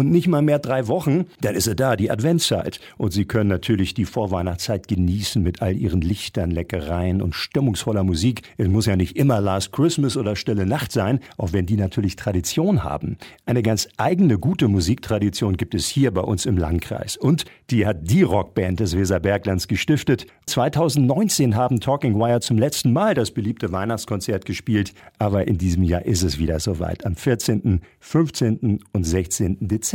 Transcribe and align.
und 0.00 0.10
nicht 0.10 0.28
mal 0.28 0.40
mehr 0.40 0.58
drei 0.58 0.88
Wochen, 0.88 1.26
dann 1.42 1.54
ist 1.54 1.64
sie 1.64 1.76
da, 1.76 1.94
die 1.94 2.10
Adventszeit. 2.10 2.80
Und 2.96 3.12
Sie 3.12 3.26
können 3.26 3.50
natürlich 3.50 3.92
die 3.92 4.06
Vorweihnachtszeit 4.06 4.88
genießen 4.88 5.42
mit 5.42 5.60
all 5.60 5.76
Ihren 5.76 6.00
Lichtern, 6.00 6.50
Leckereien 6.50 7.20
und 7.20 7.34
stimmungsvoller 7.34 8.02
Musik. 8.02 8.40
Es 8.56 8.66
muss 8.66 8.86
ja 8.86 8.96
nicht 8.96 9.14
immer 9.14 9.42
Last 9.42 9.72
Christmas 9.72 10.16
oder 10.16 10.36
Stille 10.36 10.64
Nacht 10.64 10.90
sein, 10.90 11.20
auch 11.36 11.52
wenn 11.52 11.66
die 11.66 11.76
natürlich 11.76 12.16
Tradition 12.16 12.82
haben. 12.82 13.18
Eine 13.44 13.62
ganz 13.62 13.88
eigene 13.98 14.38
gute 14.38 14.68
Musiktradition 14.68 15.58
gibt 15.58 15.74
es 15.74 15.86
hier 15.86 16.12
bei 16.12 16.22
uns 16.22 16.46
im 16.46 16.56
Landkreis. 16.56 17.18
Und 17.18 17.44
die 17.68 17.86
hat 17.86 18.10
die 18.10 18.22
Rockband 18.22 18.80
des 18.80 18.96
Weserberglands 18.96 19.68
gestiftet. 19.68 20.26
2019 20.46 21.56
haben 21.56 21.78
Talking 21.78 22.14
Wire 22.14 22.40
zum 22.40 22.56
letzten 22.56 22.94
Mal 22.94 23.12
das 23.12 23.32
beliebte 23.32 23.70
Weihnachtskonzert 23.70 24.46
gespielt. 24.46 24.94
Aber 25.18 25.46
in 25.46 25.58
diesem 25.58 25.82
Jahr 25.82 26.06
ist 26.06 26.22
es 26.22 26.38
wieder 26.38 26.58
soweit. 26.58 27.04
Am 27.04 27.16
14., 27.16 27.82
15. 27.98 28.80
und 28.92 29.04
16. 29.04 29.58
Dezember 29.60 29.89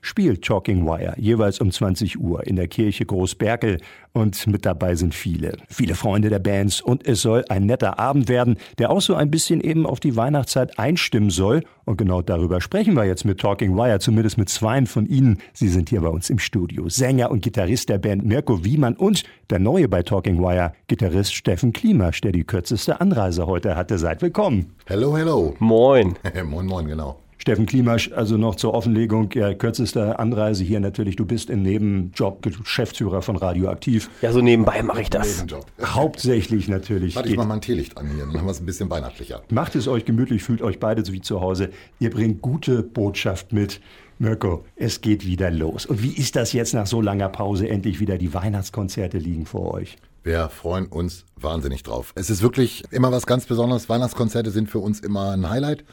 spielt 0.00 0.44
Talking 0.44 0.86
Wire 0.86 1.14
jeweils 1.16 1.60
um 1.60 1.70
20 1.70 2.18
Uhr 2.20 2.46
in 2.46 2.56
der 2.56 2.68
Kirche 2.68 3.04
Großberkel 3.04 3.78
und 4.12 4.46
mit 4.46 4.64
dabei 4.64 4.94
sind 4.94 5.14
viele, 5.14 5.56
viele 5.68 5.94
Freunde 5.94 6.30
der 6.30 6.38
Bands 6.38 6.80
und 6.80 7.06
es 7.06 7.22
soll 7.22 7.44
ein 7.48 7.66
netter 7.66 7.98
Abend 7.98 8.28
werden, 8.28 8.56
der 8.78 8.90
auch 8.90 9.00
so 9.00 9.14
ein 9.14 9.30
bisschen 9.30 9.60
eben 9.60 9.86
auf 9.86 10.00
die 10.00 10.16
Weihnachtszeit 10.16 10.78
einstimmen 10.78 11.30
soll 11.30 11.62
und 11.84 11.98
genau 11.98 12.22
darüber 12.22 12.60
sprechen 12.60 12.94
wir 12.94 13.04
jetzt 13.04 13.24
mit 13.24 13.40
Talking 13.40 13.76
Wire, 13.76 13.98
zumindest 13.98 14.38
mit 14.38 14.48
zweien 14.48 14.86
von 14.86 15.06
Ihnen. 15.06 15.38
Sie 15.52 15.68
sind 15.68 15.90
hier 15.90 16.00
bei 16.00 16.08
uns 16.08 16.30
im 16.30 16.38
Studio. 16.38 16.88
Sänger 16.88 17.30
und 17.30 17.42
Gitarrist 17.42 17.88
der 17.88 17.98
Band 17.98 18.24
Mirko 18.24 18.64
Wiemann 18.64 18.94
und 18.94 19.24
der 19.50 19.58
neue 19.58 19.88
bei 19.88 20.02
Talking 20.02 20.38
Wire, 20.38 20.72
Gitarrist 20.86 21.34
Steffen 21.34 21.72
Klimasch, 21.72 22.20
der 22.20 22.32
die 22.32 22.44
kürzeste 22.44 23.00
Anreise 23.00 23.46
heute 23.46 23.76
hatte. 23.76 23.98
Seid 23.98 24.22
willkommen. 24.22 24.74
Hello, 24.86 25.16
hello. 25.16 25.54
Moin. 25.58 26.14
moin, 26.44 26.66
moin, 26.66 26.86
genau. 26.86 27.23
Steffen 27.44 27.66
Klimasch, 27.66 28.10
also 28.10 28.38
noch 28.38 28.54
zur 28.54 28.72
Offenlegung, 28.72 29.28
ja, 29.34 29.52
kürzester 29.52 30.18
Anreise 30.18 30.64
hier 30.64 30.80
natürlich. 30.80 31.16
Du 31.16 31.26
bist 31.26 31.50
im 31.50 31.62
Nebenjob 31.62 32.40
Geschäftsführer 32.40 33.20
von 33.20 33.36
Radioaktiv. 33.36 34.08
Ja, 34.22 34.32
so 34.32 34.40
nebenbei 34.40 34.82
mache 34.82 35.02
ich 35.02 35.10
das. 35.10 35.36
Nebenjob. 35.36 35.66
Hauptsächlich 35.84 36.68
natürlich. 36.68 37.16
Warte, 37.16 37.28
ich 37.28 37.36
mach 37.36 37.44
mal 37.44 37.56
ein 37.56 37.60
Teelicht 37.60 37.98
an 37.98 38.08
hier, 38.08 38.24
dann 38.24 38.38
haben 38.38 38.46
wir 38.46 38.50
es 38.50 38.60
ein 38.60 38.64
bisschen 38.64 38.88
weihnachtlicher. 38.88 39.42
Macht 39.50 39.74
es 39.76 39.88
euch 39.88 40.06
gemütlich, 40.06 40.42
fühlt 40.42 40.62
euch 40.62 40.80
beide 40.80 41.04
so 41.04 41.12
wie 41.12 41.20
zu 41.20 41.42
Hause. 41.42 41.68
Ihr 42.00 42.08
bringt 42.08 42.40
gute 42.40 42.82
Botschaft 42.82 43.52
mit. 43.52 43.82
Mirko, 44.18 44.64
es 44.74 45.02
geht 45.02 45.26
wieder 45.26 45.50
los. 45.50 45.84
Und 45.84 46.02
wie 46.02 46.14
ist 46.14 46.36
das 46.36 46.54
jetzt 46.54 46.72
nach 46.72 46.86
so 46.86 47.02
langer 47.02 47.28
Pause? 47.28 47.68
Endlich 47.68 48.00
wieder 48.00 48.16
die 48.16 48.32
Weihnachtskonzerte 48.32 49.18
liegen 49.18 49.44
vor 49.44 49.74
euch. 49.74 49.98
Wir 50.24 50.48
freuen 50.48 50.86
uns 50.86 51.26
wahnsinnig 51.36 51.82
drauf. 51.82 52.12
Es 52.14 52.30
ist 52.30 52.40
wirklich 52.40 52.82
immer 52.90 53.12
was 53.12 53.26
ganz 53.26 53.44
Besonderes. 53.44 53.90
Weihnachtskonzerte 53.90 54.50
sind 54.50 54.70
für 54.70 54.78
uns 54.78 55.00
immer 55.00 55.32
ein 55.32 55.50
Highlight, 55.50 55.84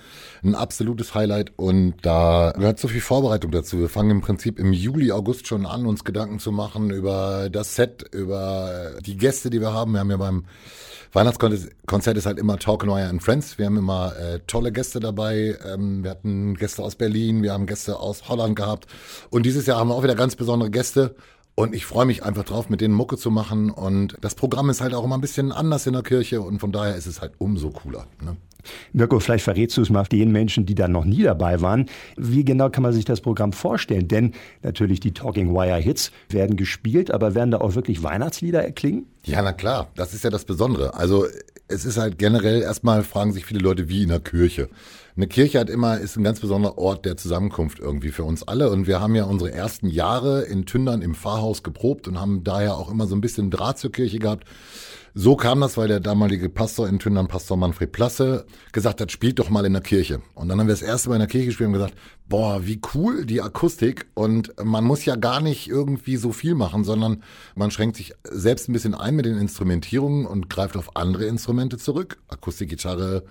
ein 0.42 0.56
absolutes 0.56 1.14
Highlight. 1.14 1.52
Und 1.58 1.96
da 2.02 2.54
gehört 2.56 2.80
so 2.80 2.88
viel 2.88 3.02
Vorbereitung 3.02 3.52
dazu. 3.52 3.78
Wir 3.78 3.90
fangen 3.90 4.10
im 4.10 4.22
Prinzip 4.22 4.58
im 4.58 4.72
Juli, 4.72 5.12
August 5.12 5.48
schon 5.48 5.66
an, 5.66 5.86
uns 5.86 6.06
Gedanken 6.06 6.40
zu 6.40 6.54
machen 6.54 6.92
über 6.92 7.50
das 7.52 7.76
Set, 7.76 8.06
über 8.14 8.92
die 9.06 9.18
Gäste, 9.18 9.50
die 9.50 9.60
wir 9.60 9.74
haben. 9.74 9.92
Wir 9.92 10.00
haben 10.00 10.12
ja 10.12 10.18
beim 10.18 10.46
Weihnachtskonzert 11.14 12.16
ist 12.16 12.26
halt 12.26 12.40
immer 12.40 12.58
Talk 12.58 12.88
Wire 12.88 13.10
and 13.10 13.22
Friends. 13.22 13.58
Wir 13.58 13.66
haben 13.66 13.76
immer 13.76 14.16
äh, 14.16 14.40
tolle 14.48 14.72
Gäste 14.72 15.02
dabei. 15.02 15.58
Ähm, 15.70 16.06
wir 16.06 16.12
hatten 16.12 16.56
Gäste 16.56 16.82
aus 16.84 16.96
Berlin, 16.96 17.44
wir 17.44 17.52
haben 17.52 17.66
Gäste 17.66 18.00
aus 18.00 18.30
Holland 18.30 18.56
gehabt. 18.56 18.88
Und 19.30 19.46
dieses 19.46 19.66
Jahr 19.66 19.78
haben 19.78 19.90
wir 19.90 19.96
auch 19.96 20.04
wieder 20.04 20.16
ganz 20.16 20.38
besondere 20.38 20.72
Gäste. 20.72 21.16
Und 21.56 21.76
ich 21.76 21.86
freue 21.86 22.06
mich 22.06 22.24
einfach 22.24 22.44
drauf, 22.44 22.70
mit 22.70 22.82
denen 22.82 22.94
Mucke 22.94 23.18
zu 23.18 23.30
machen. 23.30 23.70
Und 23.70 24.18
das 24.22 24.36
Programm 24.36 24.70
ist 24.70 24.82
halt 24.82 24.94
auch 24.94 25.04
immer 25.04 25.16
ein 25.16 25.22
bisschen 25.22 25.52
anders 25.52 25.86
in 25.86 25.94
der 25.94 26.02
Kirche. 26.02 26.42
Und 26.42 26.60
von 26.60 26.72
daher 26.72 26.96
ist 26.96 27.08
es 27.08 27.22
halt 27.22 27.34
umso 27.38 27.72
cooler. 27.72 28.08
Ne? 28.22 28.38
Mirko, 28.94 29.20
vielleicht 29.20 29.44
verrätst 29.44 29.78
du 29.78 29.82
es 29.82 29.90
mal 29.90 30.04
den 30.04 30.32
Menschen, 30.32 30.66
die 30.66 30.76
da 30.76 30.88
noch 30.88 31.06
nie 31.06 31.24
dabei 31.24 31.62
waren. 31.62 31.88
Wie 32.18 32.46
genau 32.46 32.70
kann 32.70 32.84
man 32.84 32.94
sich 32.94 33.06
das 33.06 33.22
Programm 33.22 33.54
vorstellen? 33.54 34.08
Denn 34.08 34.34
natürlich 34.62 35.00
die 35.00 35.14
Talking 35.14 35.54
Wire 35.54 35.78
Hits 35.78 36.12
werden 36.30 36.56
gespielt, 36.56 37.12
aber 37.12 37.36
werden 37.36 37.52
da 37.52 37.60
auch 37.60 37.76
wirklich 37.76 38.04
Weihnachtslieder 38.04 38.64
erklingen? 38.64 39.06
Ja, 39.24 39.42
na 39.42 39.54
klar. 39.54 39.90
Das 39.96 40.14
ist 40.14 40.24
ja 40.24 40.30
das 40.30 40.46
Besondere. 40.46 40.94
Also 40.96 41.26
es 41.72 41.86
ist 41.86 41.98
halt 41.98 42.18
generell 42.18 42.62
erstmal 42.62 43.04
fragen 43.04 43.34
sich 43.34 43.46
viele 43.46 43.62
Leute 43.62 43.90
wie 43.90 44.04
in 44.04 44.10
der 44.10 44.20
Kirche. 44.20 44.70
Eine 45.16 45.28
Kirche 45.28 45.60
hat 45.60 45.70
immer, 45.70 46.00
ist 46.00 46.18
ein 46.18 46.24
ganz 46.24 46.40
besonderer 46.40 46.78
Ort 46.78 47.06
der 47.06 47.18
Zusammenkunft 47.18 47.80
irgendwie 47.80 48.12
für 48.12 48.24
uns 48.24 48.44
alle. 48.44 48.70
Und 48.70 48.88
wir 48.88 49.02
haben 49.02 49.16
ja 49.16 49.26
unsere 49.26 49.52
ersten 49.52 49.88
Jahre 49.88 50.44
in 50.44 50.66
Tündern 50.66 51.02
im 51.02 51.16
Pfarrhaus 51.16 51.64
geprobt 51.64 52.08
und 52.08 52.20
haben 52.20 52.44
daher 52.44 52.78
auch 52.78 52.90
immer 52.90 53.08
so 53.08 53.16
ein 53.16 53.22
bisschen 53.22 53.52
Draht 53.52 53.78
zur 53.78 53.92
Kirche 53.92 54.20
gehabt. 54.20 54.46
So 55.14 55.36
kam 55.36 55.60
das, 55.60 55.76
weil 55.76 55.90
der 55.90 56.00
damalige 56.00 56.48
Pastor 56.48 56.88
in 56.88 56.98
Tündern, 56.98 57.28
Pastor 57.28 57.58
Manfred 57.58 57.92
Plasse, 57.92 58.46
gesagt 58.72 59.02
hat, 59.02 59.12
spielt 59.12 59.40
doch 59.40 59.50
mal 59.50 59.66
in 59.66 59.74
der 59.74 59.82
Kirche. 59.82 60.22
Und 60.36 60.48
dann 60.48 60.58
haben 60.58 60.68
wir 60.68 60.74
das 60.74 60.82
erste 60.82 61.10
Mal 61.10 61.16
in 61.16 61.22
der 61.22 61.28
Kirche 61.28 61.48
gespielt 61.48 61.68
und 61.68 61.74
gesagt, 61.74 61.96
boah, 62.30 62.66
wie 62.66 62.80
cool 62.94 63.26
die 63.26 63.42
Akustik. 63.42 64.08
Und 64.14 64.54
man 64.64 64.86
muss 64.86 65.04
ja 65.04 65.18
gar 65.18 65.42
nicht 65.42 65.68
irgendwie 65.68 66.16
so 66.16 66.32
viel 66.32 66.56
machen, 66.56 66.86
sondern 66.86 67.24
man 67.56 67.72
schränkt 67.72 67.98
sich 67.98 68.14
selbst 68.24 68.70
ein 68.70 68.74
bisschen 68.74 68.96
ein 68.96 69.16
mit 69.16 69.26
den 69.26 69.38
Instrumentierungen 69.38 70.26
und 70.26 70.50
greift 70.50 70.78
auf 70.78 70.96
andere 70.96 71.26
Instrumente 71.26 71.78
zurück. 71.78 72.18
Akustikgitarre, 72.30 73.24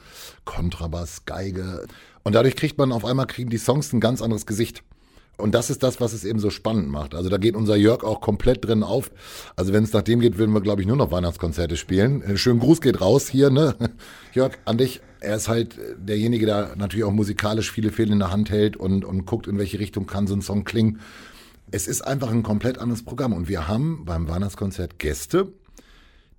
Kontrabass, 0.45 1.25
Geige. 1.25 1.87
Und 2.25 2.35
dadurch 2.35 2.57
kriegt 2.57 2.77
man 2.77 2.93
auf 2.93 3.07
einmal, 3.07 3.27
kriegen 3.27 3.49
die 3.49 3.57
Songs 3.57 3.95
ein 3.95 4.01
ganz 4.01 4.21
anderes 4.21 4.45
Gesicht. 4.45 4.83
Und 5.41 5.55
das 5.55 5.71
ist 5.71 5.83
das, 5.83 6.01
was 6.01 6.13
es 6.13 6.25
eben 6.25 6.39
so 6.39 6.51
spannend 6.51 6.89
macht. 6.89 7.15
Also 7.15 7.29
da 7.29 7.39
geht 7.39 7.57
unser 7.57 7.77
Jörg 7.77 8.05
auch 8.05 8.21
komplett 8.21 8.65
drin 8.65 8.83
auf. 8.83 9.11
Also 9.57 9.73
wenn 9.73 9.85
es 9.85 9.93
nach 9.93 10.03
dem 10.03 10.21
geht, 10.21 10.39
würden 10.39 10.53
wir, 10.53 10.61
glaube 10.61 10.83
ich, 10.83 10.89
nur 10.89 10.97
noch 10.97 11.11
Weihnachtskonzerte 11.11 11.77
spielen. 11.77 12.23
Äh, 12.23 12.37
schönen 12.37 12.61
Gruß 12.61 12.81
geht 12.81 13.01
raus 13.01 13.29
hier, 13.29 13.51
ne? 13.51 13.75
Jörg, 14.33 14.59
an 14.65 14.79
dich. 14.79 15.01
Er 15.21 15.37
ist 15.37 15.49
halt 15.49 15.77
derjenige, 15.99 16.47
der 16.47 16.77
natürlich 16.77 17.05
auch 17.05 17.13
musikalisch 17.13 17.71
viele 17.71 17.93
Fäden 17.93 18.15
in 18.15 18.19
der 18.21 18.31
Hand 18.31 18.51
hält 18.51 18.77
und, 18.77 19.05
und 19.05 19.27
guckt, 19.27 19.47
in 19.47 19.59
welche 19.59 19.79
Richtung 19.79 20.07
kann 20.07 20.27
so 20.27 20.35
ein 20.35 20.41
Song 20.41 20.65
klingen. 20.65 21.01
Es 21.71 21.87
ist 21.87 22.01
einfach 22.03 22.31
ein 22.31 22.43
komplett 22.43 22.79
anderes 22.79 23.05
Programm. 23.05 23.33
Und 23.33 23.49
wir 23.49 23.69
haben 23.69 24.05
beim 24.07 24.29
Weihnachtskonzert 24.29 24.99
Gäste, 24.99 25.53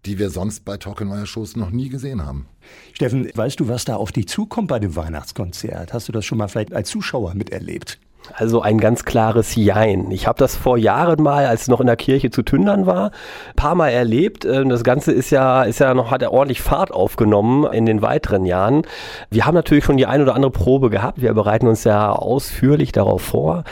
die 0.06 0.18
wir 0.18 0.30
sonst 0.30 0.66
bei 0.66 0.78
Talk 0.78 1.02
in 1.02 1.26
Shows 1.26 1.56
noch 1.56 1.70
nie 1.70 1.90
gesehen 1.90 2.26
haben. 2.26 2.48
Steffen, 2.94 3.30
weißt 3.34 3.60
du, 3.60 3.68
was 3.68 3.86
da 3.86 3.96
auf 3.96 4.12
dich 4.12 4.28
zukommt 4.28 4.68
bei 4.68 4.80
dem 4.80 4.96
Weihnachtskonzert? 4.96 5.94
Hast 5.94 6.08
du 6.08 6.12
das 6.12 6.26
schon 6.26 6.38
mal 6.38 6.48
vielleicht 6.48 6.74
als 6.74 6.90
Zuschauer 6.90 7.36
miterlebt? 7.36 8.00
Also 8.34 8.62
ein 8.62 8.78
ganz 8.78 9.04
klares 9.04 9.56
Jein. 9.56 10.12
Ich 10.12 10.28
habe 10.28 10.38
das 10.38 10.56
vor 10.56 10.78
Jahren 10.78 11.24
mal, 11.24 11.48
als 11.48 11.64
es 11.64 11.68
noch 11.68 11.82
in 11.82 11.88
der 11.88 11.96
Kirche 11.96 12.30
zu 12.30 12.44
Tündern 12.44 12.86
war, 12.86 13.08
ein 13.50 13.56
paar 13.56 13.74
Mal 13.74 13.90
erlebt. 13.90 14.46
Ähm, 14.46 14.70
das 14.70 14.84
Ganze 14.84 15.12
ist 15.12 15.32
ja, 15.32 15.64
ist 15.64 15.80
ja 15.80 15.94
noch, 15.94 16.12
hat 16.12 16.22
ja 16.22 16.30
ordentlich 16.30 16.62
Fahrt 16.62 16.92
aufgenommen 16.92 17.72
in 17.74 17.86
den 17.86 18.02
weiteren 18.04 18.46
Jahren. 18.46 18.84
Wir 19.32 19.46
haben 19.46 19.56
natürlich 19.56 19.84
schon 19.84 19.98
die 19.98 20.06
ein 20.06 20.22
oder 20.22 20.36
andere 20.36 20.52
Probe 20.52 20.92
gehabt. 20.92 21.20
Wir 21.22 21.34
bereiten 21.34 21.68
uns 21.68 21.84
ja 21.84 22.12
ausführlich 22.12 22.92
darauf 22.92 23.24
vor. 23.24 23.64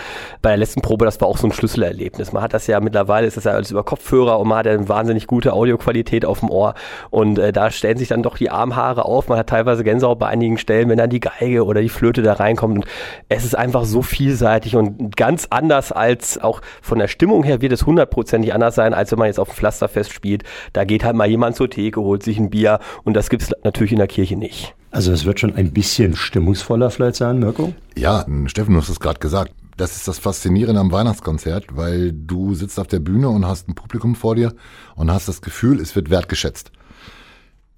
Bei 0.41 0.49
der 0.49 0.57
letzten 0.57 0.81
Probe, 0.81 1.05
das 1.05 1.21
war 1.21 1.27
auch 1.27 1.37
so 1.37 1.47
ein 1.47 1.53
Schlüsselerlebnis. 1.53 2.33
Man 2.33 2.41
hat 2.41 2.53
das 2.53 2.65
ja 2.65 2.79
mittlerweile, 2.79 3.27
ist 3.27 3.37
das 3.37 3.43
ja 3.43 3.51
alles 3.51 3.69
über 3.69 3.83
Kopfhörer 3.83 4.39
und 4.39 4.47
man 4.47 4.59
hat 4.59 4.65
ja 4.65 4.71
eine 4.71 4.89
wahnsinnig 4.89 5.27
gute 5.27 5.53
Audioqualität 5.53 6.25
auf 6.25 6.39
dem 6.39 6.49
Ohr. 6.49 6.73
Und 7.11 7.37
äh, 7.37 7.53
da 7.53 7.69
stellen 7.69 7.97
sich 7.97 8.07
dann 8.07 8.23
doch 8.23 8.37
die 8.37 8.49
Armhaare 8.49 9.05
auf. 9.05 9.27
Man 9.27 9.37
hat 9.37 9.47
teilweise 9.47 9.83
Gänsehaut 9.83 10.17
bei 10.17 10.27
einigen 10.27 10.57
Stellen, 10.57 10.89
wenn 10.89 10.97
dann 10.97 11.11
die 11.11 11.19
Geige 11.19 11.65
oder 11.65 11.81
die 11.81 11.89
Flöte 11.89 12.23
da 12.23 12.33
reinkommt. 12.33 12.79
Und 12.79 12.85
es 13.29 13.45
ist 13.45 13.55
einfach 13.55 13.85
so 13.85 14.01
viel 14.01 14.38
vielseitig 14.39 14.75
und 14.75 15.15
ganz 15.15 15.47
anders 15.49 15.91
als 15.91 16.37
auch 16.37 16.61
von 16.81 16.99
der 16.99 17.07
Stimmung 17.07 17.43
her 17.43 17.61
wird 17.61 17.73
es 17.73 17.85
hundertprozentig 17.85 18.53
anders 18.53 18.75
sein, 18.75 18.93
als 18.93 19.11
wenn 19.11 19.19
man 19.19 19.27
jetzt 19.27 19.39
auf 19.39 19.49
dem 19.49 19.55
Pflasterfest 19.55 20.13
spielt. 20.13 20.43
Da 20.73 20.85
geht 20.85 21.03
halt 21.03 21.15
mal 21.15 21.29
jemand 21.29 21.55
zur 21.55 21.69
Theke, 21.69 22.01
holt 22.01 22.23
sich 22.23 22.39
ein 22.39 22.49
Bier 22.49 22.79
und 23.03 23.13
das 23.13 23.29
gibt 23.29 23.43
es 23.43 23.51
natürlich 23.63 23.91
in 23.91 23.97
der 23.97 24.07
Kirche 24.07 24.35
nicht. 24.35 24.73
Also 24.91 25.11
es 25.11 25.25
wird 25.25 25.39
schon 25.39 25.55
ein 25.55 25.71
bisschen 25.71 26.15
stimmungsvoller 26.15 26.89
vielleicht 26.89 27.15
sein, 27.15 27.39
Mirko? 27.39 27.73
Ja, 27.95 28.25
Steffen, 28.45 28.73
du 28.73 28.81
hast 28.81 28.89
es 28.89 28.99
gerade 28.99 29.19
gesagt. 29.19 29.53
Das 29.77 29.95
ist 29.95 30.07
das 30.07 30.19
Faszinierende 30.19 30.81
am 30.81 30.91
Weihnachtskonzert, 30.91 31.67
weil 31.71 32.11
du 32.11 32.53
sitzt 32.53 32.79
auf 32.79 32.87
der 32.87 32.99
Bühne 32.99 33.29
und 33.29 33.45
hast 33.47 33.69
ein 33.69 33.75
Publikum 33.75 34.15
vor 34.15 34.35
dir 34.35 34.53
und 34.95 35.11
hast 35.11 35.29
das 35.29 35.41
Gefühl, 35.41 35.79
es 35.79 35.95
wird 35.95 36.09
wertgeschätzt. 36.09 36.71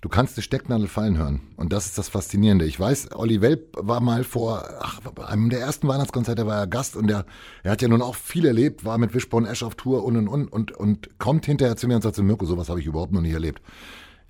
Du 0.02 0.10
kannst 0.10 0.36
die 0.36 0.42
Stecknadel 0.42 0.88
fallen 0.88 1.18
hören. 1.20 1.42
Und 1.58 1.72
das 1.72 1.86
ist 1.86 1.98
das 1.98 2.10
Faszinierende. 2.10 2.66
Ich 2.66 2.80
weiß, 2.80 3.10
Olli 3.14 3.40
Welp 3.42 3.78
war 3.78 4.02
mal 4.02 4.24
vor 4.24 4.64
ach, 4.82 5.00
einem 5.28 5.52
der 5.52 5.60
ersten 5.60 5.88
Weihnachtskonzerte, 5.88 6.48
war 6.48 6.58
er 6.58 6.68
Gast 6.68 6.96
und 6.96 7.06
der, 7.06 7.24
er 7.62 7.72
hat 7.72 7.84
ja 7.84 7.88
nun 7.88 8.02
auch 8.02 8.16
viel 8.16 8.46
erlebt, 8.46 8.84
war 8.84 8.98
mit 8.98 9.14
Wishbone 9.14 9.48
Ash 9.48 9.62
auf 9.62 9.76
Tour 9.76 10.04
und 10.04 10.18
und 10.18 10.28
und 10.28 10.52
und, 10.52 10.72
und 10.72 11.20
kommt 11.20 11.46
hinterher 11.46 11.78
zu 11.78 11.88
mir 11.88 11.96
und 11.96 12.02
sagt 12.02 12.16
zu 12.16 12.24
Mirko, 12.24 12.48
sowas 12.48 12.68
habe 12.68 12.80
ich 12.80 12.88
überhaupt 12.88 13.14
noch 13.14 13.22
nie 13.22 13.32
erlebt. 13.32 13.62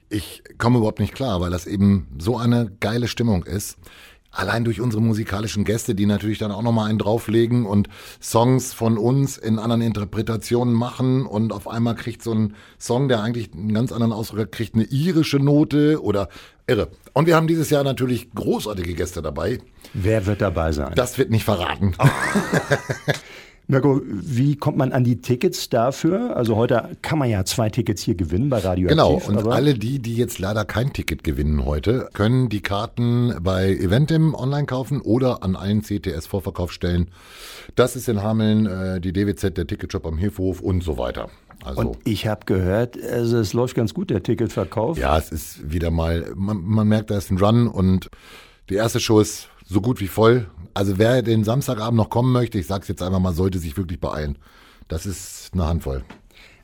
Ich 0.09 0.43
komme 0.57 0.79
überhaupt 0.79 0.99
nicht 0.99 1.15
klar, 1.15 1.39
weil 1.39 1.51
das 1.51 1.65
eben 1.67 2.07
so 2.19 2.37
eine 2.37 2.69
geile 2.81 3.07
Stimmung 3.07 3.45
ist 3.45 3.77
allein 4.31 4.63
durch 4.63 4.81
unsere 4.81 5.01
musikalischen 5.01 5.63
Gäste, 5.63 5.95
die 5.95 6.05
natürlich 6.05 6.37
dann 6.37 6.51
auch 6.51 6.61
nochmal 6.61 6.89
einen 6.89 6.97
drauflegen 6.97 7.65
und 7.65 7.89
Songs 8.21 8.73
von 8.73 8.97
uns 8.97 9.37
in 9.37 9.59
anderen 9.59 9.81
Interpretationen 9.81 10.73
machen 10.73 11.25
und 11.25 11.53
auf 11.53 11.67
einmal 11.67 11.95
kriegt 11.95 12.23
so 12.23 12.33
ein 12.33 12.55
Song, 12.79 13.07
der 13.07 13.21
eigentlich 13.21 13.53
einen 13.53 13.73
ganz 13.73 13.91
anderen 13.91 14.13
Ausdruck 14.13 14.39
hat, 14.39 14.51
kriegt 14.51 14.75
eine 14.75 14.85
irische 14.85 15.37
Note 15.37 16.01
oder 16.01 16.29
irre. 16.67 16.89
Und 17.13 17.27
wir 17.27 17.35
haben 17.35 17.47
dieses 17.47 17.69
Jahr 17.69 17.83
natürlich 17.83 18.31
großartige 18.33 18.93
Gäste 18.93 19.21
dabei. 19.21 19.59
Wer 19.93 20.25
wird 20.25 20.41
dabei 20.41 20.71
sein? 20.71 20.93
Das 20.95 21.17
wird 21.17 21.29
nicht 21.29 21.43
verraten. 21.43 21.93
Mirko, 23.71 24.01
wie 24.05 24.57
kommt 24.57 24.75
man 24.75 24.91
an 24.91 25.05
die 25.05 25.21
Tickets 25.21 25.69
dafür? 25.69 26.35
Also 26.35 26.57
heute 26.57 26.89
kann 27.01 27.17
man 27.17 27.29
ja 27.29 27.45
zwei 27.45 27.69
Tickets 27.69 28.01
hier 28.01 28.15
gewinnen 28.15 28.49
bei 28.49 28.57
Radio 28.57 28.89
Genau, 28.89 29.13
und 29.13 29.47
alle 29.47 29.75
die, 29.75 29.99
die 29.99 30.17
jetzt 30.17 30.39
leider 30.39 30.65
kein 30.65 30.91
Ticket 30.91 31.23
gewinnen 31.23 31.63
heute, 31.63 32.09
können 32.11 32.49
die 32.49 32.59
Karten 32.59 33.33
bei 33.41 33.69
Eventim 33.69 34.35
online 34.35 34.65
kaufen 34.65 34.99
oder 34.99 35.41
an 35.41 35.55
allen 35.55 35.83
CTS-Vorverkaufsstellen. 35.83 37.11
Das 37.75 37.95
ist 37.95 38.09
in 38.09 38.21
Hameln 38.21 38.65
äh, 38.65 38.99
die 38.99 39.13
DWZ, 39.13 39.55
der 39.55 39.65
Ticketshop 39.65 40.05
am 40.05 40.17
Hilfhof 40.17 40.59
und 40.59 40.83
so 40.83 40.97
weiter. 40.97 41.29
Also, 41.63 41.79
und 41.79 41.97
ich 42.03 42.27
habe 42.27 42.41
gehört, 42.45 43.01
also 43.01 43.37
es 43.37 43.53
läuft 43.53 43.75
ganz 43.75 43.93
gut, 43.93 44.09
der 44.09 44.21
Ticketverkauf. 44.21 44.97
Ja, 44.97 45.17
es 45.17 45.31
ist 45.31 45.71
wieder 45.71 45.91
mal, 45.91 46.33
man, 46.35 46.61
man 46.61 46.89
merkt, 46.89 47.09
da 47.09 47.17
ist 47.17 47.31
ein 47.31 47.37
Run 47.37 47.69
und 47.69 48.09
die 48.69 48.75
erste 48.75 48.99
Show 48.99 49.21
ist 49.21 49.47
so 49.71 49.81
gut 49.81 50.01
wie 50.01 50.07
voll. 50.07 50.49
Also 50.73 50.97
wer 50.97 51.21
den 51.21 51.43
Samstagabend 51.43 51.97
noch 51.97 52.09
kommen 52.09 52.31
möchte, 52.31 52.59
ich 52.59 52.67
sage 52.67 52.81
es 52.83 52.87
jetzt 52.87 53.01
einfach 53.01 53.19
mal, 53.19 53.33
sollte 53.33 53.59
sich 53.59 53.77
wirklich 53.77 53.99
beeilen. 53.99 54.37
Das 54.87 55.05
ist 55.05 55.51
eine 55.53 55.65
Handvoll. 55.65 56.03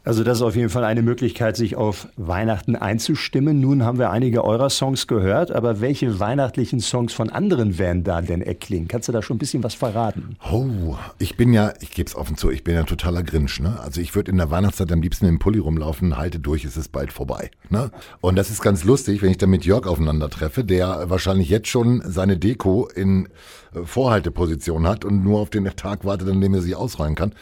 Also 0.08 0.24
das 0.24 0.38
ist 0.38 0.42
auf 0.42 0.56
jeden 0.56 0.70
Fall 0.70 0.86
eine 0.86 1.02
Möglichkeit, 1.02 1.58
sich 1.58 1.76
auf 1.76 2.08
Weihnachten 2.16 2.78
einzustimmen. 2.78 3.60
Nun 3.60 3.84
haben 3.84 4.00
wir 4.00 4.10
einige 4.10 4.46
eurer 4.46 4.70
Songs 4.70 5.06
gehört, 5.06 5.52
aber 5.52 5.82
welche 5.82 6.18
weihnachtlichen 6.18 6.80
Songs 6.80 7.12
von 7.12 7.30
anderen 7.30 7.78
werden 7.78 8.06
da 8.06 8.22
denn 8.22 8.42
erklingen? 8.42 8.88
Kannst 8.88 9.10
du 9.10 9.12
da 9.12 9.22
schon 9.22 9.36
ein 9.36 9.40
bisschen 9.40 9.64
was 9.64 9.74
verraten? 9.74 10.38
Oh, 10.50 10.96
ich 11.20 11.36
bin 11.36 11.52
ja, 11.52 11.74
ich 11.82 11.92
gebe 11.92 12.08
es 12.08 12.16
offen 12.16 12.38
zu, 12.38 12.50
ich 12.52 12.64
bin 12.64 12.76
ja 12.76 12.84
totaler 12.84 13.22
Grinch. 13.22 13.60
Ne? 13.60 13.78
Also 13.82 14.00
ich 14.00 14.16
würde 14.16 14.32
in 14.32 14.38
der 14.38 14.50
Weihnachtszeit 14.50 14.90
am 14.94 15.02
liebsten 15.02 15.26
im 15.26 15.40
Pulli 15.40 15.60
rumlaufen, 15.60 16.16
halte 16.16 16.40
durch, 16.40 16.64
es 16.64 16.78
ist 16.78 16.94
bald 16.94 17.12
vorbei. 17.12 17.52
Ne? 17.70 17.92
Und 18.22 18.38
das 18.38 18.50
ist 18.50 18.62
ganz 18.62 18.86
lustig, 18.86 19.22
wenn 19.22 19.32
ich 19.32 19.38
dann 19.38 19.50
mit 19.50 19.66
Jörg 19.66 19.88
aufeinander 19.88 20.30
treffe, 20.30 20.64
der 20.64 21.10
wahrscheinlich 21.10 21.50
jetzt 21.50 21.68
schon 21.68 22.02
seine 22.06 22.38
Deko 22.38 22.88
in 22.88 23.28
äh, 23.74 23.84
Vorhalteposition 23.84 24.88
hat 24.88 25.04
und 25.04 25.22
nur 25.22 25.42
auf 25.42 25.50
den 25.50 25.66
Tag 25.76 26.06
wartet, 26.06 26.30
an 26.30 26.40
dem 26.40 26.54
er 26.54 26.62
sie 26.62 26.76
ausräumen 26.76 27.16
kann. 27.16 27.34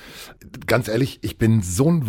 Ganz 0.65 0.88
ehrlich, 0.88 1.19
ich 1.21 1.38
bin 1.38 1.61
so 1.61 1.88
ein 1.89 2.07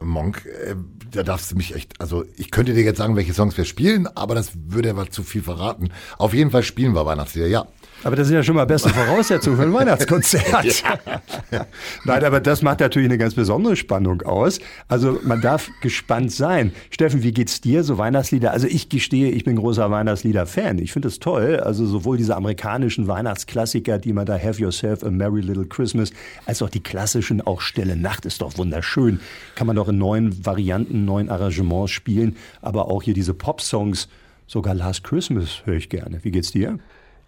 Weihnachtsmonk, 0.00 0.46
äh, 0.46 0.74
da 1.10 1.22
darfst 1.22 1.50
du 1.50 1.56
mich 1.56 1.74
echt, 1.74 2.00
also 2.00 2.24
ich 2.36 2.50
könnte 2.50 2.74
dir 2.74 2.82
jetzt 2.82 2.98
sagen, 2.98 3.16
welche 3.16 3.32
Songs 3.32 3.56
wir 3.56 3.64
spielen, 3.64 4.06
aber 4.06 4.34
das 4.34 4.52
würde 4.54 4.90
aber 4.90 5.10
zu 5.10 5.22
viel 5.22 5.42
verraten. 5.42 5.90
Auf 6.18 6.34
jeden 6.34 6.50
Fall 6.50 6.62
spielen 6.62 6.94
wir 6.94 7.06
Weihnachtslieder, 7.06 7.46
ja. 7.46 7.66
Aber 8.04 8.14
das 8.14 8.28
sind 8.28 8.36
ja 8.36 8.42
schon 8.42 8.54
mal 8.54 8.64
beste 8.64 8.90
Voraussetzungen 8.90 9.56
für 9.56 9.64
ein 9.64 9.72
Weihnachtskonzert. 9.72 10.84
ja. 11.50 11.66
Nein, 12.04 12.24
aber 12.24 12.40
das 12.40 12.62
macht 12.62 12.80
natürlich 12.80 13.08
eine 13.08 13.18
ganz 13.18 13.34
besondere 13.34 13.74
Spannung 13.74 14.22
aus. 14.22 14.60
Also 14.86 15.18
man 15.24 15.40
darf 15.40 15.68
gespannt 15.80 16.30
sein. 16.30 16.72
Steffen, 16.90 17.22
wie 17.22 17.32
geht's 17.32 17.60
dir 17.60 17.82
so 17.82 17.98
Weihnachtslieder? 17.98 18.52
Also 18.52 18.68
ich 18.68 18.88
gestehe, 18.88 19.30
ich 19.30 19.44
bin 19.44 19.56
großer 19.56 19.90
Weihnachtslieder-Fan. 19.90 20.78
Ich 20.78 20.92
finde 20.92 21.08
es 21.08 21.18
toll. 21.18 21.60
Also 21.60 21.86
sowohl 21.86 22.16
diese 22.16 22.36
amerikanischen 22.36 23.08
Weihnachtsklassiker, 23.08 23.98
die 23.98 24.12
man 24.12 24.26
da 24.26 24.34
Have 24.38 24.60
Yourself 24.60 25.02
a 25.02 25.10
Merry 25.10 25.40
Little 25.40 25.66
Christmas, 25.66 26.12
als 26.46 26.62
auch 26.62 26.70
die 26.70 26.82
klassischen, 26.82 27.40
auch 27.40 27.60
Stille 27.60 27.96
Nacht 27.96 28.26
ist 28.26 28.42
doch 28.42 28.56
wunderschön. 28.58 29.20
Kann 29.56 29.66
man 29.66 29.74
doch 29.74 29.88
in 29.88 29.98
neuen 29.98 30.46
Varianten, 30.46 31.04
neuen 31.04 31.28
Arrangements 31.28 31.90
spielen. 31.90 32.36
Aber 32.62 32.90
auch 32.90 33.02
hier 33.02 33.14
diese 33.14 33.34
Pop-Songs, 33.34 34.08
sogar 34.46 34.74
Last 34.74 35.02
Christmas 35.02 35.62
höre 35.64 35.76
ich 35.76 35.88
gerne. 35.88 36.20
Wie 36.22 36.30
geht's 36.30 36.52
dir? 36.52 36.78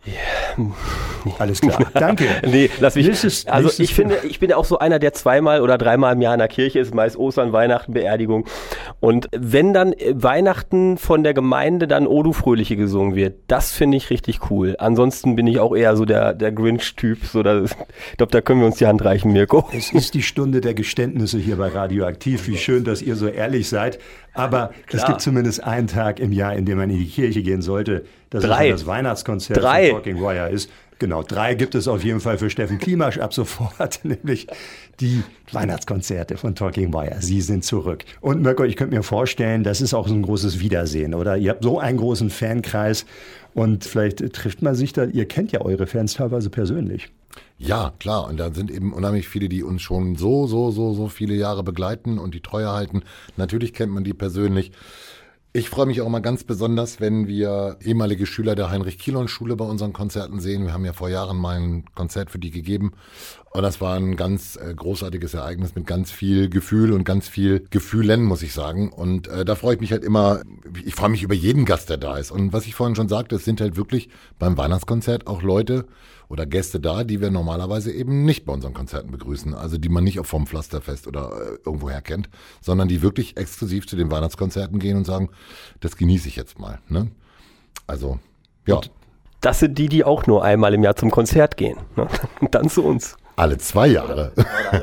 Yeah. 0.07 0.40
Alles 1.39 1.61
klar. 1.61 1.79
Danke. 1.95 2.27
nee, 2.47 2.71
lass 2.81 2.95
mich. 2.95 3.07
Nächstes, 3.07 3.47
also 3.47 3.67
nächstes 3.67 3.85
ich 3.85 3.95
finde, 3.95 4.19
ich 4.29 4.41
bin 4.41 4.53
auch 4.53 4.65
so 4.65 4.79
einer, 4.79 4.99
der 4.99 5.13
zweimal 5.13 5.61
oder 5.61 5.79
dreimal 5.79 6.15
im 6.15 6.23
Jahr 6.23 6.35
in 6.35 6.39
der 6.39 6.49
Kirche 6.49 6.79
ist, 6.79 6.95
meist 6.95 7.17
Ostern, 7.17 7.53
Weihnachten, 7.53 7.93
Beerdigung. 7.93 8.47
Und 9.01 9.29
wenn 9.37 9.73
dann 9.73 9.95
Weihnachten 10.13 10.99
von 10.99 11.23
der 11.23 11.35
Gemeinde 11.35 11.87
dann 11.87 12.07
O 12.07 12.23
du 12.23 12.33
Fröhliche 12.33 12.77
gesungen 12.77 13.15
wird, 13.15 13.35
das 13.49 13.73
finde 13.73 13.97
ich 13.97 14.11
richtig 14.11 14.51
cool. 14.51 14.77
Ansonsten 14.79 15.37
bin 15.37 15.47
ich 15.47 15.61
auch 15.61 15.75
eher 15.75 15.97
so 15.97 16.05
der, 16.05 16.35
der 16.35 16.53
Grinch-Typ. 16.53 17.25
So, 17.25 17.41
ich 17.41 18.17
glaube, 18.17 18.33
da 18.33 18.41
können 18.41 18.61
wir 18.61 18.67
uns 18.67 18.77
die 18.77 18.87
Hand 18.87 19.05
reichen, 19.05 19.33
Mirko. 19.33 19.69
Es 19.73 19.93
ist 19.93 20.15
die 20.15 20.23
Stunde 20.23 20.61
der 20.61 20.75
Geständnisse 20.75 21.39
hier 21.39 21.57
bei 21.57 21.69
Radioaktiv. 21.69 22.47
Wie 22.49 22.57
schön, 22.57 22.85
dass 22.85 23.03
ihr 23.03 23.17
so 23.17 23.27
ehrlich 23.27 23.69
seid. 23.69 23.99
Aber 24.35 24.69
Klar. 24.87 25.03
es 25.03 25.07
gibt 25.07 25.21
zumindest 25.21 25.63
einen 25.65 25.87
Tag 25.87 26.21
im 26.21 26.33
Jahr, 26.33 26.55
in 26.55 26.65
dem 26.65 26.79
man 26.79 26.91
in 26.91 26.99
die 26.99 27.07
Kirche 27.09 27.43
gehen 27.43 27.63
sollte. 27.63 28.05
Das 28.31 28.45
Drei. 28.45 28.69
ist 28.69 28.81
das 28.81 28.87
Weihnachtskonzert 28.87 29.61
Drei. 29.63 29.87
von 29.91 29.97
Talking 30.03 30.21
Wire 30.21 30.49
ist. 30.51 30.71
Genau, 31.01 31.23
drei 31.23 31.55
gibt 31.55 31.75
es 31.75 31.89
auf 31.89 32.05
jeden 32.05 32.21
Fall 32.21 32.37
für 32.37 32.51
Steffen 32.51 32.79
Klimasch 32.79 33.17
ab 33.17 33.33
sofort, 33.33 34.01
nämlich 34.05 34.47
die 35.01 35.23
Weihnachtskonzerte 35.51 36.37
von 36.37 36.55
Talking 36.55 36.93
Wire. 36.93 37.23
Sie 37.23 37.41
sind 37.41 37.65
zurück. 37.65 38.05
Und 38.21 38.43
Mirko, 38.43 38.65
ich 38.65 38.77
könnte 38.77 38.95
mir 38.95 39.03
vorstellen, 39.03 39.65
das 39.65 39.81
ist 39.81 39.95
auch 39.95 40.07
so 40.07 40.13
ein 40.13 40.21
großes 40.21 40.61
Wiedersehen, 40.61 41.15
oder? 41.15 41.39
Ihr 41.39 41.53
habt 41.53 41.65
so 41.65 41.79
einen 41.79 41.97
großen 41.97 42.29
Fankreis 42.29 43.07
und 43.55 43.85
vielleicht 43.85 44.19
trifft 44.35 44.61
man 44.61 44.75
sich 44.75 44.93
da, 44.93 45.05
ihr 45.05 45.27
kennt 45.27 45.53
ja 45.53 45.63
eure 45.63 45.87
Fans 45.87 46.13
teilweise 46.13 46.51
persönlich. 46.51 47.09
Ja, 47.57 47.95
klar. 47.99 48.29
Und 48.29 48.39
da 48.39 48.53
sind 48.53 48.71
eben 48.71 48.93
unheimlich 48.93 49.27
viele, 49.27 49.49
die 49.49 49.63
uns 49.63 49.81
schon 49.81 50.17
so, 50.17 50.47
so, 50.47 50.71
so, 50.71 50.93
so 50.93 51.09
viele 51.09 51.35
Jahre 51.35 51.63
begleiten 51.63 52.19
und 52.19 52.35
die 52.35 52.41
Treue 52.41 52.71
halten. 52.71 53.05
Natürlich 53.39 53.73
kennt 53.73 53.93
man 53.93 54.05
die 54.05 54.13
persönlich. 54.13 54.71
Ich 55.53 55.69
freue 55.69 55.87
mich 55.87 56.01
auch 56.01 56.07
immer 56.07 56.21
ganz 56.21 56.45
besonders, 56.45 57.01
wenn 57.01 57.27
wir 57.27 57.77
ehemalige 57.83 58.25
Schüler 58.25 58.55
der 58.55 58.71
Heinrich-Kielon-Schule 58.71 59.57
bei 59.57 59.65
unseren 59.65 59.93
Konzerten 59.93 60.39
sehen. 60.39 60.65
Wir 60.65 60.73
haben 60.73 60.85
ja 60.85 60.93
vor 60.93 61.09
Jahren 61.09 61.37
mal 61.37 61.57
ein 61.57 61.85
Konzert 61.97 62.31
für 62.31 62.39
die 62.39 62.53
gegeben. 62.53 62.93
Und 63.51 63.63
das 63.63 63.81
war 63.81 63.97
ein 63.97 64.15
ganz 64.15 64.55
äh, 64.55 64.73
großartiges 64.73 65.35
Ereignis 65.35 65.75
mit 65.75 65.89
ganz 65.89 66.13
viel 66.13 66.49
Gefühl 66.49 66.93
und 66.93 67.03
ganz 67.03 67.27
viel 67.27 67.67
Gefühlen, 67.71 68.23
muss 68.23 68.45
ich 68.45 68.53
sagen. 68.53 68.93
Und 68.93 69.27
äh, 69.27 69.45
da 69.45 69.57
freue 69.57 69.75
ich 69.75 69.81
mich 69.81 69.91
halt 69.91 70.05
immer, 70.05 70.43
ich 70.85 70.95
freue 70.95 71.09
mich 71.09 71.25
über 71.25 71.35
jeden 71.35 71.65
Gast, 71.65 71.91
der 71.91 71.97
da 71.97 72.17
ist. 72.17 72.31
Und 72.31 72.53
was 72.53 72.67
ich 72.67 72.77
vorhin 72.77 72.95
schon 72.95 73.09
sagte, 73.09 73.35
es 73.35 73.45
sind 73.45 73.61
halt 73.61 73.77
wirklich 73.77 74.09
beim 74.39 74.57
Weihnachtskonzert 74.57 75.27
auch 75.27 75.43
Leute, 75.43 75.87
oder 76.31 76.47
Gäste 76.47 76.79
da, 76.79 77.03
die 77.03 77.21
wir 77.21 77.31
normalerweise 77.31 77.93
eben 77.93 78.25
nicht 78.25 78.47
bei 78.47 78.53
unseren 78.53 78.73
Konzerten 78.73 79.11
begrüßen. 79.11 79.53
Also 79.53 79.79
die 79.79 79.89
man 79.89 80.05
nicht 80.05 80.21
auch 80.21 80.27
vom 80.27 80.47
Pflasterfest 80.47 81.09
oder 81.09 81.33
äh, 81.33 81.59
irgendwoher 81.67 82.01
kennt, 82.01 82.31
sondern 82.61 82.87
die 82.87 83.03
wirklich 83.03 83.37
exklusiv 83.37 83.89
zu 83.89 83.97
den 83.97 84.13
Weihnachtskonzerten 84.13 84.79
gehen 84.79 84.97
und 84.97 85.05
sagen, 85.05 85.31
das 85.81 85.97
genieße 85.97 86.29
ich 86.29 86.37
jetzt 86.37 86.61
mal. 86.61 86.79
Ne? 86.89 87.11
Also, 87.89 88.21
ja. 88.65 88.77
Und 88.77 88.93
das 89.41 89.59
sind 89.59 89.77
die, 89.77 89.89
die 89.89 90.05
auch 90.05 90.27
nur 90.27 90.45
einmal 90.45 90.73
im 90.73 90.85
Jahr 90.85 90.95
zum 90.95 91.11
Konzert 91.11 91.57
gehen. 91.57 91.79
Ne? 91.97 92.07
Dann 92.53 92.71
zu 92.71 92.85
uns. 92.85 93.17
Alle 93.41 93.57
zwei 93.57 93.87
Jahre. 93.87 94.33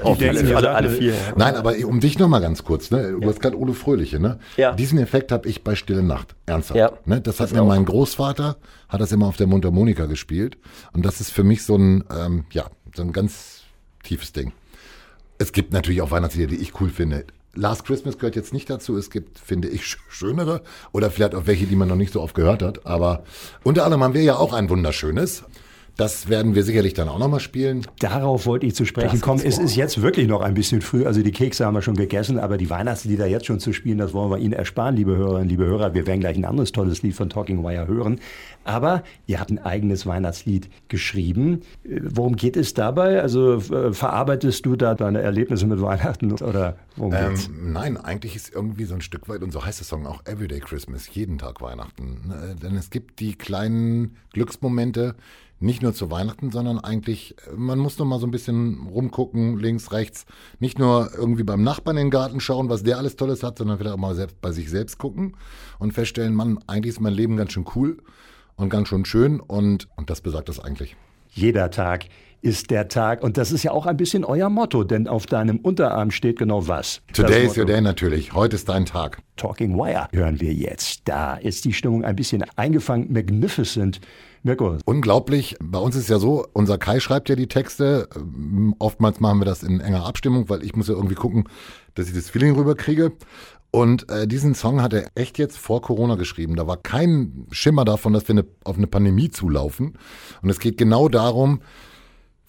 Auf 0.01 0.19
alle, 0.19 0.55
alle, 0.55 0.71
alle 0.71 0.89
vier. 0.89 1.13
Nein, 1.35 1.55
aber 1.55 1.75
um 1.85 1.99
dich 1.99 2.17
noch 2.17 2.27
mal 2.27 2.39
ganz 2.39 2.63
kurz, 2.63 2.89
ne? 2.89 3.11
Du 3.11 3.21
ja. 3.21 3.27
hast 3.27 3.39
gerade 3.39 3.55
Ole 3.55 3.73
Fröhliche, 3.73 4.19
ne? 4.19 4.39
Ja. 4.55 4.71
Diesen 4.71 4.97
Effekt 4.97 5.31
habe 5.31 5.47
ich 5.47 5.63
bei 5.63 5.75
Stille 5.75 6.01
Nacht. 6.01 6.35
Ernsthaft. 6.47 6.75
Ja. 6.75 6.91
Ne? 7.05 7.21
Das 7.21 7.39
hat 7.39 7.49
das 7.49 7.53
mir 7.53 7.61
auch. 7.61 7.67
mein 7.67 7.85
Großvater, 7.85 8.57
hat 8.89 8.99
das 8.99 9.11
immer 9.11 9.27
auf 9.27 9.37
der 9.37 9.45
Mundharmonika 9.45 10.07
gespielt. 10.07 10.57
Und 10.91 11.05
das 11.05 11.21
ist 11.21 11.29
für 11.29 11.43
mich 11.43 11.65
so 11.65 11.77
ein, 11.77 12.03
ähm, 12.09 12.45
ja, 12.49 12.65
so 12.95 13.03
ein 13.03 13.11
ganz 13.11 13.61
tiefes 14.03 14.33
Ding. 14.33 14.53
Es 15.37 15.51
gibt 15.51 15.71
natürlich 15.71 16.01
auch 16.01 16.09
Weihnachtslieder, 16.09 16.47
die 16.47 16.57
ich 16.57 16.81
cool 16.81 16.89
finde. 16.89 17.25
Last 17.53 17.85
Christmas 17.85 18.17
gehört 18.17 18.35
jetzt 18.35 18.53
nicht 18.53 18.71
dazu. 18.71 18.97
Es 18.97 19.11
gibt, 19.11 19.37
finde 19.37 19.67
ich, 19.67 19.85
schönere 20.09 20.63
oder 20.91 21.11
vielleicht 21.11 21.35
auch 21.35 21.45
welche, 21.45 21.67
die 21.67 21.75
man 21.75 21.89
noch 21.89 21.95
nicht 21.95 22.11
so 22.11 22.23
oft 22.23 22.33
gehört 22.33 22.63
hat. 22.63 22.87
Aber 22.87 23.23
unter 23.63 23.83
anderem 23.83 24.01
haben 24.01 24.13
wir 24.15 24.23
ja 24.23 24.35
auch 24.35 24.53
ein 24.53 24.67
wunderschönes. 24.71 25.43
Das 25.97 26.29
werden 26.29 26.53
wir 26.53 26.63
sicherlich 26.63 26.93
dann 26.93 27.09
auch 27.09 27.17
nochmal 27.17 27.39
spielen. 27.39 27.85
Darauf 27.99 28.45
wollte 28.45 28.67
ich 28.67 28.75
zu 28.75 28.85
sprechen 28.85 29.19
kommen. 29.19 29.41
Es 29.43 29.57
ist 29.57 29.75
jetzt 29.75 29.99
wirklich 30.03 30.27
noch 30.27 30.41
ein 30.41 30.53
bisschen 30.53 30.81
früh. 30.81 31.07
Also 31.07 31.23
die 31.23 31.31
Kekse 31.31 31.65
haben 31.65 31.73
wir 31.73 31.81
schon 31.81 31.95
gegessen, 31.95 32.37
aber 32.37 32.57
die 32.57 32.69
Weihnachtslieder 32.69 33.25
jetzt 33.25 33.47
schon 33.47 33.59
zu 33.59 33.73
spielen, 33.73 33.97
das 33.97 34.13
wollen 34.13 34.29
wir 34.29 34.37
Ihnen 34.37 34.53
ersparen, 34.53 34.95
liebe 34.95 35.17
Hörerinnen, 35.17 35.49
liebe 35.49 35.65
Hörer. 35.65 35.95
Wir 35.95 36.05
werden 36.05 36.19
gleich 36.19 36.37
ein 36.37 36.45
anderes 36.45 36.71
tolles 36.71 37.01
Lied 37.01 37.15
von 37.15 37.29
Talking 37.29 37.63
Wire 37.63 37.87
hören. 37.87 38.19
Aber 38.63 39.03
ihr 39.25 39.39
habt 39.39 39.49
ein 39.49 39.57
eigenes 39.57 40.05
Weihnachtslied 40.05 40.69
geschrieben. 40.87 41.61
Worum 41.83 42.35
geht 42.35 42.57
es 42.57 42.75
dabei? 42.75 43.19
Also 43.21 43.55
äh, 43.55 43.91
verarbeitest 43.91 44.65
du 44.67 44.75
da 44.75 44.93
deine 44.93 45.21
Erlebnisse 45.21 45.65
mit 45.65 45.81
Weihnachten 45.81 46.31
oder 46.33 46.77
worum 46.95 47.13
ähm, 47.13 47.29
geht's? 47.29 47.49
Nein, 47.59 47.97
eigentlich 47.97 48.35
ist 48.35 48.53
irgendwie 48.53 48.85
so 48.85 48.93
ein 48.93 49.01
Stück 49.01 49.29
weit, 49.29 49.41
und 49.41 49.51
so 49.51 49.65
heißt 49.65 49.79
der 49.79 49.85
Song 49.85 50.05
auch 50.05 50.23
Everyday 50.25 50.59
Christmas, 50.59 51.09
jeden 51.15 51.39
Tag 51.39 51.59
Weihnachten. 51.61 52.19
Ne, 52.27 52.55
denn 52.61 52.75
es 52.75 52.91
gibt 52.91 53.19
die 53.19 53.33
kleinen 53.35 54.17
Glücksmomente, 54.33 55.15
nicht 55.59 55.81
nur 55.81 55.93
zu 55.93 56.11
Weihnachten, 56.11 56.51
sondern 56.51 56.79
eigentlich, 56.79 57.35
man 57.55 57.79
muss 57.79 57.97
noch 57.97 58.05
mal 58.05 58.19
so 58.19 58.27
ein 58.27 58.31
bisschen 58.31 58.87
rumgucken, 58.87 59.57
links, 59.57 59.91
rechts. 59.91 60.25
Nicht 60.59 60.77
nur 60.77 61.09
irgendwie 61.15 61.43
beim 61.43 61.63
Nachbarn 61.63 61.97
in 61.97 62.05
den 62.05 62.11
Garten 62.11 62.39
schauen, 62.39 62.69
was 62.69 62.83
der 62.83 62.97
alles 62.97 63.15
Tolles 63.15 63.43
hat, 63.43 63.57
sondern 63.57 63.77
vielleicht 63.77 63.95
auch 63.95 63.99
mal 63.99 64.15
selbst 64.15 64.39
bei 64.41 64.51
sich 64.51 64.69
selbst 64.69 64.97
gucken 64.97 65.35
und 65.79 65.93
feststellen, 65.93 66.35
Mann, 66.35 66.59
eigentlich 66.67 66.95
ist 66.95 67.01
mein 67.01 67.13
Leben 67.13 67.37
ganz 67.37 67.53
schön 67.53 67.65
cool 67.75 67.97
und 68.55 68.69
ganz 68.69 68.89
schön 68.89 69.05
schön 69.05 69.39
und, 69.39 69.87
und 69.95 70.09
das 70.09 70.21
besagt 70.21 70.49
das 70.49 70.59
eigentlich. 70.59 70.95
Jeder 71.29 71.69
Tag 71.71 72.05
ist 72.41 72.69
der 72.69 72.87
Tag. 72.87 73.23
Und 73.23 73.37
das 73.37 73.51
ist 73.51 73.63
ja 73.63 73.71
auch 73.71 73.85
ein 73.85 73.97
bisschen 73.97 74.23
euer 74.23 74.49
Motto, 74.49 74.83
denn 74.83 75.07
auf 75.07 75.25
deinem 75.25 75.57
Unterarm 75.57 76.11
steht 76.11 76.39
genau 76.39 76.67
was. 76.67 77.01
Today 77.13 77.45
is 77.45 77.57
your 77.57 77.65
day 77.65 77.81
natürlich. 77.81 78.33
Heute 78.33 78.55
ist 78.55 78.69
dein 78.69 78.85
Tag. 78.85 79.19
Talking 79.35 79.75
Wire 79.75 80.07
hören 80.11 80.39
wir 80.39 80.53
jetzt. 80.53 81.01
Da 81.05 81.35
ist 81.35 81.65
die 81.65 81.73
Stimmung 81.73 82.03
ein 82.05 82.15
bisschen 82.15 82.45
eingefangen. 82.55 83.11
Magnificent 83.11 83.99
Mirko. 84.47 84.77
Unglaublich. 84.85 85.57
Bei 85.61 85.77
uns 85.77 85.95
ist 85.95 86.09
ja 86.09 86.19
so, 86.19 86.47
unser 86.53 86.77
Kai 86.77 86.99
schreibt 86.99 87.29
ja 87.29 87.35
die 87.35 87.47
Texte. 87.47 88.07
Oftmals 88.79 89.19
machen 89.19 89.39
wir 89.39 89.45
das 89.45 89.61
in 89.61 89.81
enger 89.81 90.05
Abstimmung, 90.05 90.49
weil 90.49 90.63
ich 90.63 90.75
muss 90.75 90.87
ja 90.87 90.95
irgendwie 90.95 91.15
gucken, 91.15 91.49
dass 91.95 92.07
ich 92.07 92.13
das 92.13 92.29
Feeling 92.29 92.55
rüberkriege. 92.55 93.11
Und 93.71 94.09
äh, 94.09 94.25
diesen 94.25 94.55
Song 94.55 94.81
hat 94.81 94.93
er 94.93 95.11
echt 95.15 95.37
jetzt 95.37 95.57
vor 95.57 95.81
Corona 95.81 96.15
geschrieben. 96.15 96.55
Da 96.55 96.65
war 96.65 96.77
kein 96.77 97.45
Schimmer 97.51 97.83
davon, 97.83 98.13
dass 98.13 98.27
wir 98.29 98.35
eine, 98.35 98.45
auf 98.63 98.77
eine 98.77 98.87
Pandemie 98.87 99.29
zulaufen. 99.29 99.97
Und 100.41 100.49
es 100.49 100.59
geht 100.59 100.77
genau 100.77 101.09
darum, 101.09 101.59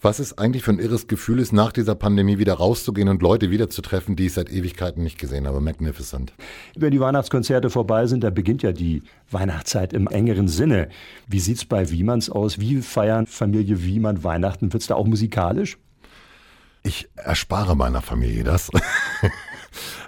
was 0.01 0.19
es 0.19 0.37
eigentlich 0.37 0.63
für 0.63 0.71
ein 0.71 0.79
irres 0.79 1.07
Gefühl 1.07 1.39
ist, 1.39 1.51
nach 1.51 1.71
dieser 1.71 1.95
Pandemie 1.95 2.37
wieder 2.37 2.53
rauszugehen 2.53 3.09
und 3.09 3.21
Leute 3.21 3.51
wiederzutreffen, 3.51 4.15
die 4.15 4.27
ich 4.27 4.33
seit 4.33 4.49
Ewigkeiten 4.49 5.03
nicht 5.03 5.17
gesehen 5.17 5.45
habe. 5.45 5.59
Magnificent. 5.59 6.33
Wenn 6.77 6.91
die 6.91 6.99
Weihnachtskonzerte 6.99 7.69
vorbei 7.69 8.07
sind, 8.07 8.23
da 8.23 8.29
beginnt 8.29 8.63
ja 8.63 8.71
die 8.71 9.03
Weihnachtszeit 9.29 9.93
im 9.93 10.07
engeren 10.07 10.47
Sinne. 10.47 10.89
Wie 11.27 11.39
sieht's 11.39 11.65
bei 11.65 11.89
Wiemanns 11.89 12.29
aus? 12.29 12.59
Wie 12.59 12.81
feiern 12.81 13.27
Familie 13.27 13.83
Wiemann 13.83 14.23
Weihnachten? 14.23 14.71
Wird's 14.71 14.87
da 14.87 14.95
auch 14.95 15.05
musikalisch? 15.05 15.77
Ich 16.83 17.09
erspare 17.15 17.75
meiner 17.75 18.01
Familie 18.01 18.43
das. 18.43 18.69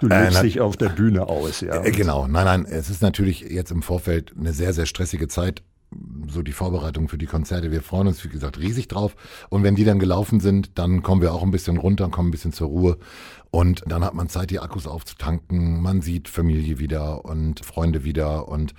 Du 0.00 0.08
lebst 0.08 0.40
äh, 0.40 0.42
dich 0.42 0.60
auf 0.60 0.76
der 0.76 0.88
Bühne 0.88 1.28
aus, 1.28 1.60
ja. 1.60 1.84
Äh, 1.84 1.92
genau, 1.92 2.26
nein, 2.26 2.44
nein, 2.44 2.66
es 2.68 2.90
ist 2.90 3.00
natürlich 3.00 3.42
jetzt 3.42 3.70
im 3.70 3.82
Vorfeld 3.82 4.32
eine 4.36 4.52
sehr, 4.52 4.72
sehr 4.72 4.86
stressige 4.86 5.28
Zeit 5.28 5.62
so 6.28 6.42
die 6.42 6.52
Vorbereitung 6.52 7.08
für 7.08 7.18
die 7.18 7.26
Konzerte. 7.26 7.70
Wir 7.70 7.82
freuen 7.82 8.08
uns, 8.08 8.24
wie 8.24 8.28
gesagt, 8.28 8.58
riesig 8.58 8.88
drauf. 8.88 9.14
Und 9.48 9.62
wenn 9.62 9.74
die 9.74 9.84
dann 9.84 9.98
gelaufen 9.98 10.40
sind, 10.40 10.78
dann 10.78 11.02
kommen 11.02 11.22
wir 11.22 11.32
auch 11.32 11.42
ein 11.42 11.50
bisschen 11.50 11.76
runter, 11.76 12.08
kommen 12.08 12.28
ein 12.28 12.32
bisschen 12.32 12.52
zur 12.52 12.68
Ruhe. 12.68 12.98
Und 13.50 13.82
dann 13.86 14.04
hat 14.04 14.14
man 14.14 14.28
Zeit, 14.28 14.50
die 14.50 14.60
Akkus 14.60 14.86
aufzutanken. 14.86 15.82
Man 15.82 16.00
sieht 16.00 16.28
Familie 16.28 16.78
wieder 16.78 17.24
und 17.24 17.64
Freunde 17.64 18.04
wieder. 18.04 18.48
Und 18.48 18.74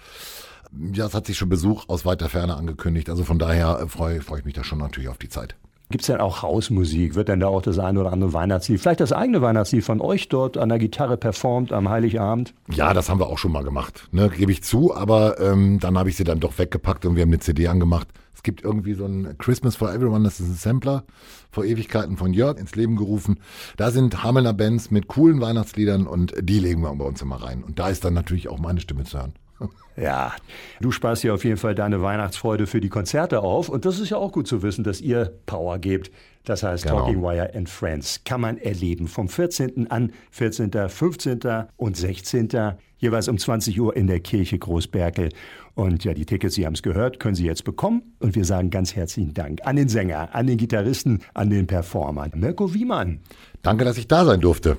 ja, 0.93 1.05
es 1.05 1.13
hat 1.13 1.27
sich 1.27 1.37
schon 1.37 1.49
Besuch 1.49 1.87
aus 1.89 2.05
weiter 2.05 2.29
Ferne 2.29 2.55
angekündigt. 2.55 3.09
Also 3.09 3.23
von 3.23 3.39
daher 3.39 3.87
freue, 3.87 4.21
freue 4.21 4.39
ich 4.39 4.45
mich 4.45 4.55
da 4.55 4.63
schon 4.63 4.79
natürlich 4.79 5.09
auf 5.09 5.17
die 5.17 5.29
Zeit. 5.29 5.55
Gibt 5.93 6.01
es 6.01 6.07
denn 6.07 6.21
auch 6.21 6.41
Hausmusik? 6.41 7.13
Wird 7.13 7.27
denn 7.27 7.39
da 7.39 7.49
auch 7.49 7.61
das 7.61 7.77
eine 7.77 7.99
oder 7.99 8.11
andere 8.11 8.33
Weihnachtslied, 8.33 8.81
vielleicht 8.81 8.99
das 8.99 9.13
eigene 9.13 9.43
Weihnachtslied 9.43 9.83
von 9.83 10.01
euch 10.01 10.27
dort 10.27 10.57
an 10.57 10.69
der 10.69 10.79
Gitarre 10.79 11.17
performt 11.17 11.71
am 11.71 11.87
Heiligabend? 11.87 12.55
Ja, 12.71 12.95
das 12.95 13.09
haben 13.09 13.19
wir 13.19 13.27
auch 13.27 13.37
schon 13.37 13.51
mal 13.51 13.63
gemacht, 13.63 14.07
ne, 14.11 14.27
gebe 14.35 14.51
ich 14.51 14.63
zu. 14.63 14.95
Aber 14.95 15.39
ähm, 15.39 15.77
dann 15.79 15.95
habe 15.95 16.09
ich 16.09 16.15
sie 16.15 16.23
dann 16.23 16.39
doch 16.39 16.57
weggepackt 16.57 17.05
und 17.05 17.15
wir 17.15 17.21
haben 17.21 17.29
eine 17.29 17.37
CD 17.37 17.67
angemacht. 17.67 18.07
Es 18.33 18.41
gibt 18.41 18.63
irgendwie 18.63 18.95
so 18.95 19.05
ein 19.05 19.37
Christmas 19.37 19.75
for 19.75 19.93
Everyone, 19.93 20.23
das 20.23 20.39
ist 20.39 20.47
ein 20.47 20.55
Sampler 20.55 21.03
vor 21.51 21.63
Ewigkeiten 21.63 22.17
von 22.17 22.33
Jörg 22.33 22.57
ins 22.57 22.73
Leben 22.73 22.95
gerufen. 22.95 23.39
Da 23.77 23.91
sind 23.91 24.23
Hamelner 24.23 24.53
Bands 24.53 24.89
mit 24.89 25.07
coolen 25.07 25.41
Weihnachtsliedern 25.41 26.07
und 26.07 26.33
die 26.41 26.57
legen 26.57 26.81
wir 26.81 26.91
bei 26.95 27.05
uns 27.05 27.21
immer 27.21 27.35
rein. 27.35 27.63
Und 27.63 27.77
da 27.77 27.89
ist 27.89 28.03
dann 28.03 28.15
natürlich 28.15 28.47
auch 28.49 28.57
meine 28.57 28.81
Stimme 28.81 29.03
zu 29.03 29.19
hören. 29.19 29.33
Ja, 29.95 30.33
du 30.79 30.91
sparst 30.91 31.21
hier 31.21 31.33
auf 31.33 31.43
jeden 31.43 31.57
Fall 31.57 31.75
deine 31.75 32.01
Weihnachtsfreude 32.01 32.65
für 32.65 32.81
die 32.81 32.89
Konzerte 32.89 33.41
auf. 33.41 33.69
Und 33.69 33.85
das 33.85 33.99
ist 33.99 34.09
ja 34.09 34.17
auch 34.17 34.31
gut 34.31 34.47
zu 34.47 34.63
wissen, 34.63 34.83
dass 34.83 35.01
ihr 35.01 35.31
Power 35.45 35.77
gebt. 35.77 36.11
Das 36.45 36.63
heißt, 36.63 36.83
genau. 36.83 36.99
Talking 36.99 37.21
Wire 37.21 37.53
and 37.55 37.69
Friends 37.69 38.21
kann 38.25 38.41
man 38.41 38.57
erleben 38.57 39.07
vom 39.07 39.29
14. 39.29 39.89
an 39.91 40.11
14., 40.31 40.71
15. 40.89 41.39
und 41.77 41.95
16. 41.95 42.49
jeweils 42.97 43.27
um 43.27 43.37
20 43.37 43.79
Uhr 43.79 43.95
in 43.95 44.07
der 44.07 44.19
Kirche 44.19 44.57
Großberkel. 44.57 45.29
Und 45.75 46.03
ja, 46.03 46.13
die 46.13 46.25
Tickets, 46.25 46.55
Sie 46.55 46.65
haben 46.65 46.73
es 46.73 46.83
gehört, 46.83 47.19
können 47.19 47.35
Sie 47.35 47.45
jetzt 47.45 47.63
bekommen. 47.63 48.15
Und 48.19 48.35
wir 48.35 48.45
sagen 48.45 48.71
ganz 48.71 48.95
herzlichen 48.95 49.33
Dank 49.33 49.61
an 49.63 49.75
den 49.75 49.89
Sänger, 49.89 50.33
an 50.33 50.47
den 50.47 50.57
Gitarristen, 50.57 51.21
an 51.33 51.49
den 51.49 51.67
Performer. 51.67 52.29
Mirko 52.33 52.73
Wiemann. 52.73 53.19
Danke, 53.61 53.85
dass 53.85 53.97
ich 53.97 54.07
da 54.07 54.25
sein 54.25 54.41
durfte. 54.41 54.77